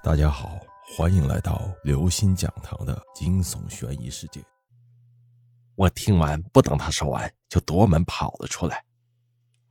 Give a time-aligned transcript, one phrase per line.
[0.00, 0.60] 大家好，
[0.96, 4.40] 欢迎来到刘星讲堂的惊悚悬疑世界。
[5.74, 8.84] 我听完，不等他说完，就夺门跑了出来。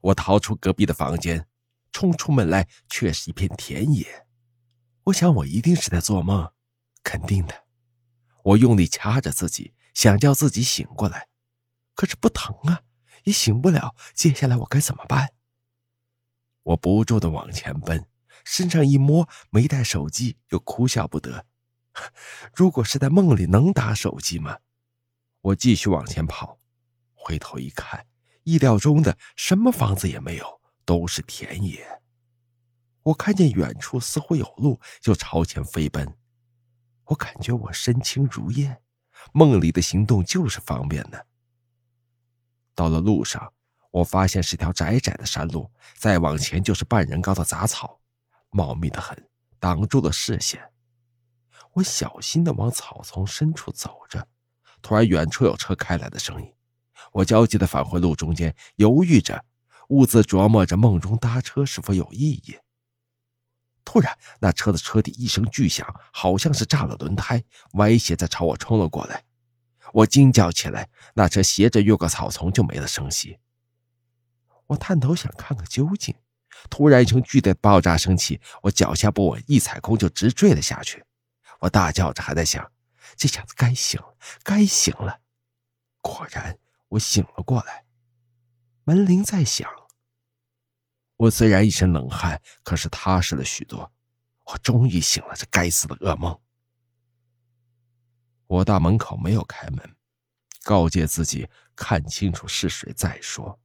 [0.00, 1.46] 我逃出隔壁的房间，
[1.92, 4.26] 冲出门来，却是一片田野。
[5.04, 6.52] 我想，我一定是在做梦，
[7.04, 7.54] 肯定的。
[8.42, 11.28] 我用力掐着自己，想叫自己醒过来，
[11.94, 12.82] 可是不疼啊，
[13.22, 13.94] 也醒不了。
[14.14, 15.32] 接下来我该怎么办？
[16.64, 18.04] 我不住的往前奔。
[18.50, 21.44] 身上一摸，没带手机，又哭笑不得。
[22.54, 24.60] 如果是在梦里，能打手机吗？
[25.42, 26.58] 我继续往前跑，
[27.14, 28.06] 回头一看，
[28.44, 32.00] 意料中的什么房子也没有，都是田野。
[33.02, 36.16] 我看见远处似乎有路，就朝前飞奔。
[37.04, 38.80] 我感觉我身轻如燕，
[39.32, 41.26] 梦里的行动就是方便的。
[42.74, 43.52] 到了路上，
[43.90, 48.00] 我发现是条窄窄的山路，再往前就是半人高的杂草。
[48.50, 50.70] 茂密的很，挡住了视线。
[51.74, 54.26] 我小心的往草丛深处走着，
[54.82, 56.52] 突然远处有车开来的声音。
[57.12, 59.44] 我焦急的返回路中间，犹豫着，
[59.88, 62.58] 兀自琢磨着梦中搭车是否有意义。
[63.84, 67.42] 突然，那车的车底一声巨响，好像是炸了轮胎，
[67.74, 69.24] 歪斜着朝我冲了过来。
[69.94, 73.38] 我惊叫起来，那车斜着越过草丛就没了声息。
[74.66, 76.14] 我探头想看个究竟。
[76.70, 81.04] 突然一声巨大的爆炸声起，我脚下不稳，一踩空就直坠了下去。
[81.60, 82.70] 我大叫着，还在想：
[83.16, 85.20] 这下子该醒了，该醒了。
[86.00, 87.84] 果然，我醒了过来。
[88.84, 89.68] 门铃在响。
[91.16, 93.92] 我虽然一身冷汗，可是踏实了许多。
[94.46, 96.40] 我终于醒了，这该死的噩梦。
[98.46, 99.96] 我到门口没有开门，
[100.62, 103.60] 告诫自己看清楚是谁再说。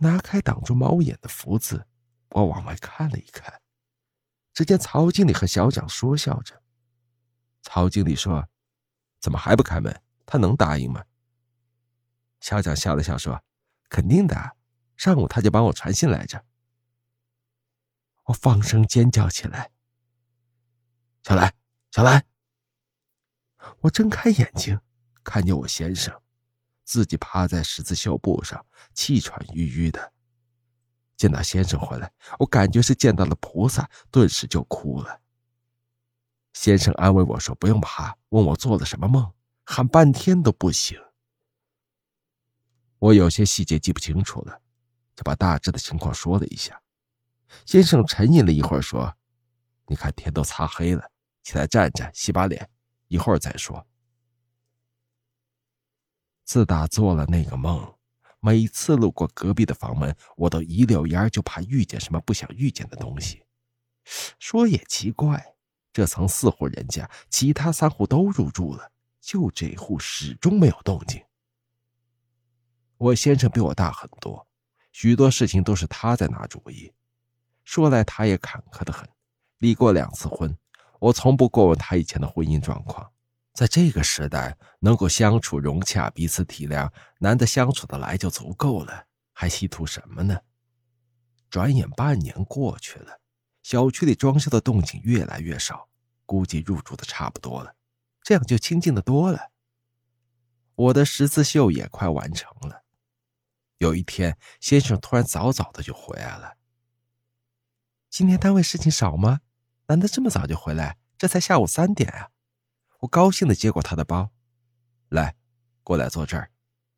[0.00, 1.86] 拿开挡住猫眼的福字，
[2.30, 3.60] 我往外看了一看，
[4.52, 6.62] 只见曹经理和小蒋说笑着。
[7.62, 8.48] 曹经理说
[9.20, 10.02] ：“怎么还不开门？
[10.24, 11.04] 他能答应吗？”
[12.40, 13.42] 小蒋笑了笑说
[13.88, 14.56] ：“肯定的，
[14.96, 16.44] 上午他就帮我传信来着。”
[18.24, 19.70] 我放声尖叫起来
[21.22, 21.54] ：“小兰，
[21.90, 22.26] 小兰！”
[23.82, 24.80] 我睁开眼睛，
[25.24, 26.22] 看见我先生。
[26.86, 28.64] 自己趴在十字绣布上，
[28.94, 30.12] 气喘吁吁的。
[31.16, 35.20] 见到先生回来，我感觉是见到了菩萨，顿时就哭了。
[36.52, 39.32] 先生安慰我说：“不用怕。”问我做了什么梦，
[39.64, 40.98] 喊半天都不醒。
[42.98, 44.62] 我有些细节记不清楚了，
[45.14, 46.80] 就把大致的情况说了一下。
[47.64, 49.16] 先生沉吟了一会儿，说
[49.88, 51.10] ：“你看天都擦黑了，
[51.42, 52.68] 起来站站，洗把脸，
[53.08, 53.86] 一会儿再说。”
[56.46, 57.92] 自打做了那个梦，
[58.38, 63.42] 每次路过隔壁的房门，我都一溜烟就怕遇见什么不想遇见的东西。
[64.38, 65.56] 说也奇怪，
[65.92, 71.20] 这层四户人家，其他三户都入住了，就这户始终没有动静。
[72.96, 74.46] 我先生比我大很多，
[74.92, 76.92] 许多事情都是他在拿主意。
[77.64, 79.08] 说来他也坎坷的很，
[79.58, 80.56] 离过两次婚，
[81.00, 83.10] 我从不过问他以前的婚姻状况。
[83.56, 90.38] 在这个时代，能够相处融洽、彼此体谅，难得相处的来就足够了，还稀图什么呢？
[91.48, 93.18] 转眼半年过去了，
[93.62, 95.88] 小区里装修的动静越来越少，
[96.26, 97.74] 估计入住的差不多了，
[98.22, 99.50] 这样就清静的多了。
[100.74, 102.84] 我的十字绣也快完成了。
[103.78, 106.58] 有一天，先生突然早早的就回来了。
[108.10, 109.40] 今天单位事情少吗？
[109.86, 110.98] 难得这么早就回来？
[111.16, 112.28] 这才下午三点啊！
[113.00, 114.30] 我高兴的接过他的包，
[115.08, 115.36] 来，
[115.82, 116.50] 过来坐这儿，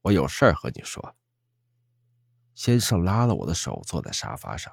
[0.02, 1.16] 我有事儿和你说。
[2.54, 4.72] 先生拉了我的手，坐在沙发上。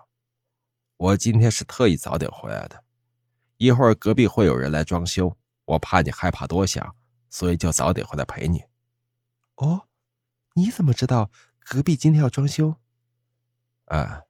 [0.97, 2.83] 我今天是特意早点回来的，
[3.57, 6.95] 一会儿隔壁会有人来装修，我怕你害怕多想，
[7.29, 8.63] 所以就早点回来陪你。
[9.55, 9.87] 哦，
[10.53, 12.75] 你怎么知道隔壁今天要装修？
[13.85, 14.23] 啊，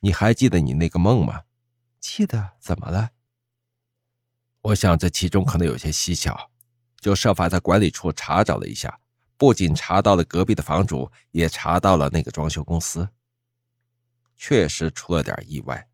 [0.00, 1.44] 你还记得你那个梦吗？
[2.00, 3.10] 记得，怎么了？
[4.64, 6.50] 我想这其中可能有些蹊跷，
[6.98, 8.98] 就设法在管理处查找了一下，
[9.36, 13.06] 不仅查到了隔壁的房主，也查到了那个装修公司。
[14.38, 15.86] 确实出了点意外，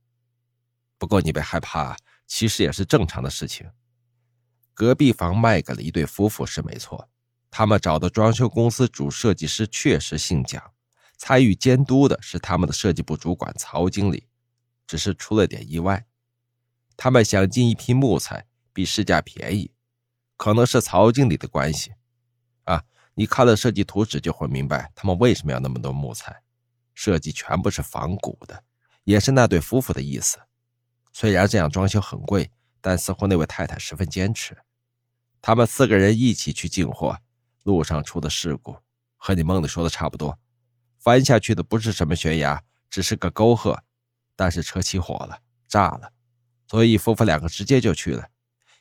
[0.98, 1.96] 不过你别害怕，
[2.28, 3.68] 其实也是正常的事情。
[4.72, 7.10] 隔壁房卖给了一对夫妇是没错，
[7.50, 10.62] 他们找的装修公司主设计师确实姓蒋，
[11.18, 14.28] 参与监督的是他们的设计部主管曹经理，
[14.86, 16.06] 只是出了点意外，
[16.96, 18.46] 他们想进一批木材。
[18.72, 19.72] 比市价便宜，
[20.36, 21.92] 可能是曹经理的关系，
[22.64, 22.84] 啊，
[23.14, 26.42] 你看了设计图纸就会明白他们为什么要那么多木材，
[26.94, 28.64] 设计全部是仿古的，
[29.04, 30.38] 也是那对夫妇的意思，
[31.12, 32.50] 虽然这样装修很贵，
[32.80, 34.56] 但似乎那位太太十分坚持。
[35.42, 37.18] 他们四个人一起去进货，
[37.62, 38.76] 路上出的事故
[39.16, 40.38] 和你梦里说的差不多。
[40.98, 43.82] 翻下去的不是什么悬崖，只是个沟壑，
[44.36, 46.12] 但是车起火了，炸了，
[46.68, 48.28] 所以夫妇两个直接就去了。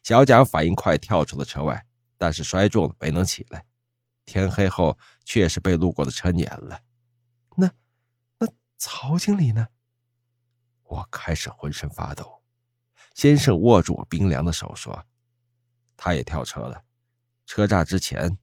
[0.10, 1.86] 小蒋反应快，跳出了车外，
[2.18, 3.64] 但是摔重了，没能起来。
[4.26, 6.82] 天黑后，确实被路过的车碾了。
[7.56, 7.72] 那，
[8.40, 9.68] 那曹经理呢？
[10.82, 12.42] 我开始浑身发抖。
[13.14, 15.06] 先生握住我冰凉的手说
[15.96, 16.84] ：“他也跳车了，
[17.46, 18.36] 车炸之前，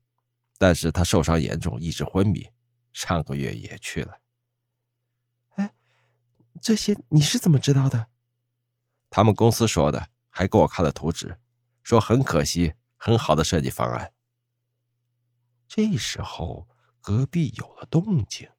[0.59, 2.49] 但是他受伤严重，一直昏迷。
[2.93, 4.21] 上个月也去了。”
[5.57, 5.75] 哎，
[6.62, 8.07] 这些你是怎么知道的？
[9.11, 11.37] 他们公司说的，还给我看了图纸。
[11.87, 14.12] 说很可惜，很好的设计方案。
[15.69, 16.67] 这时候
[17.00, 18.50] 隔壁有了动静，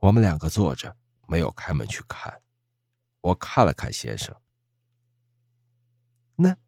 [0.00, 2.42] 我们两个坐着，没有开门去看。
[3.22, 4.38] 我看了看先生，
[6.36, 6.58] 那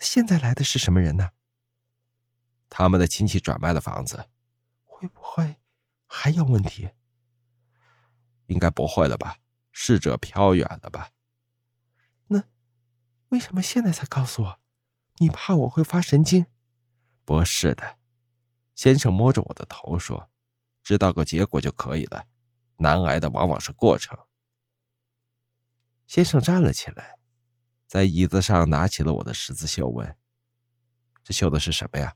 [0.00, 1.30] 现在来的是什么人呢？
[2.68, 4.28] 他们的亲戚转卖了房子，
[4.82, 5.58] 会不会
[6.08, 6.90] 还有问题？
[8.46, 9.38] 应该不会了吧？
[9.70, 11.12] 逝者飘远了吧？
[12.26, 12.42] 那
[13.28, 14.60] 为什么现在才告诉我？
[15.18, 16.46] 你怕我会发神经？
[17.24, 17.96] 不是的，
[18.74, 20.30] 先生摸着我的头说
[20.84, 22.26] ：“知道个结果就可以了，
[22.76, 24.16] 难挨的往往是过程。”
[26.06, 27.18] 先生站了起来，
[27.86, 30.16] 在椅子上拿起了我的十字绣，问
[31.24, 32.14] ：“这绣的是什么呀？”“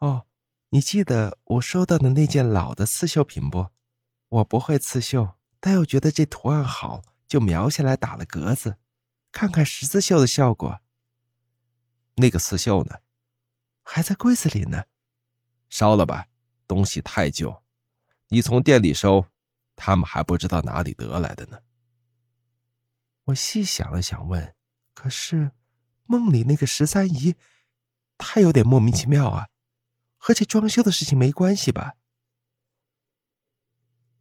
[0.00, 0.26] 哦，
[0.70, 3.68] 你记得我收到的那件老的刺绣品不？
[4.28, 8.78] 我不会刺绣，但又觉得这图案好，就描下来打了格子，
[9.30, 10.80] 看看十字绣的效果。”
[12.20, 13.00] 那个刺绣呢？
[13.82, 14.84] 还在柜子里呢。
[15.68, 16.28] 烧了吧，
[16.66, 17.62] 东西太旧。
[18.28, 19.26] 你从店里收，
[19.74, 21.60] 他们还不知道哪里得来的呢。
[23.24, 24.54] 我细想了想，问
[24.94, 25.52] ：“可是
[26.04, 27.34] 梦里那个十三姨，
[28.18, 29.48] 她有点莫名其妙啊，
[30.16, 31.94] 和这装修的事情没关系吧？”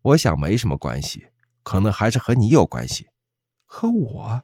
[0.02, 1.30] 我想没什么关系，
[1.62, 3.10] 可能还是和你有关系。
[3.66, 4.44] 和我？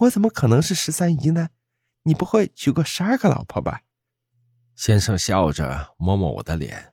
[0.00, 1.50] 我怎么可能是十三姨呢？
[2.06, 3.82] 你不会娶过十二个老婆吧？
[4.76, 6.92] 先生笑着摸摸我的脸。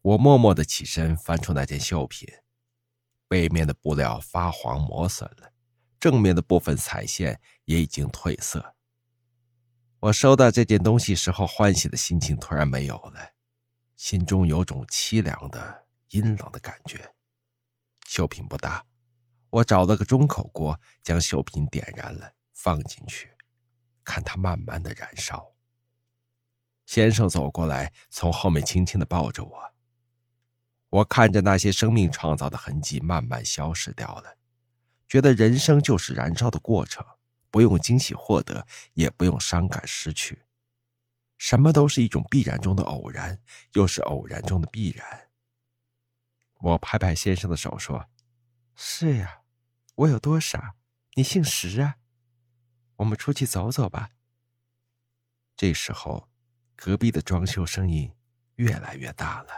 [0.00, 2.28] 我默默的起身，翻出那件绣品，
[3.28, 5.52] 背面的布料发黄磨损了，
[6.00, 8.74] 正面的部分彩线也已经褪色。
[10.00, 13.34] 我收到这件东西时候欢喜的心情突然没有了，
[13.94, 17.14] 心中有种凄凉的阴冷的感觉。
[18.08, 18.84] 绣品不大，
[19.50, 23.31] 我找了个中口锅，将绣品点燃了，放进去。
[24.04, 25.54] 看它慢慢的燃烧。
[26.86, 29.72] 先生走过来，从后面轻轻的抱着我。
[30.90, 34.36] 我看着那些生命创造的痕迹慢慢消失掉了，
[35.08, 37.06] 觉得人生就是燃烧的过程，
[37.50, 40.42] 不用惊喜获得，也不用伤感失去，
[41.38, 43.40] 什么都是一种必然中的偶然，
[43.72, 45.30] 又是偶然中的必然。
[46.58, 48.06] 我拍拍先生的手说
[48.76, 49.40] ：“是呀，
[49.94, 50.74] 我有多傻？
[51.14, 51.96] 你姓石啊？”
[53.02, 54.10] 我们出去走走吧。
[55.56, 56.28] 这时候，
[56.76, 58.08] 隔壁的装修声音
[58.54, 59.48] 越来越大了。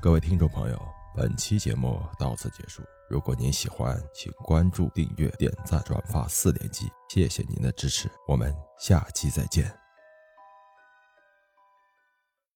[0.00, 0.82] 各位听众朋友，
[1.14, 2.82] 本期节目到此结束。
[3.10, 8.10] 如果您喜欢，请关注、订阅、点赞、转发四连击，谢谢您的支持。
[8.26, 9.83] 我们下期再见。